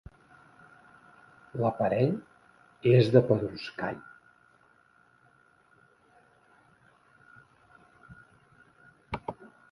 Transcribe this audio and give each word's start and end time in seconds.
L'aparell 1.63 2.13
és 2.91 3.09
de 3.15 3.21
pedruscall. 3.27 3.99